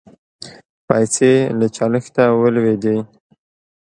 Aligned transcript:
پیسې 0.87 1.33
له 1.59 1.67
چلښته 1.75 2.23
ولوېدې. 2.41 2.97